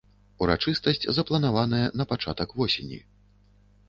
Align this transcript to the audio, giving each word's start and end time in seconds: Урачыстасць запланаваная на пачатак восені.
Урачыстасць 0.43 1.03
запланаваная 1.17 1.81
на 2.01 2.07
пачатак 2.13 2.49
восені. 2.63 2.99